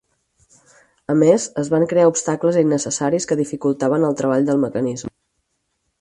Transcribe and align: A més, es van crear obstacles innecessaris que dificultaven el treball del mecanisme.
A 1.13 1.15
més, 1.23 1.45
es 1.65 1.69
van 1.75 1.85
crear 1.91 2.07
obstacles 2.13 2.59
innecessaris 2.63 3.31
que 3.33 3.37
dificultaven 3.43 4.09
el 4.11 4.19
treball 4.23 4.49
del 4.49 4.63
mecanisme. 4.65 5.17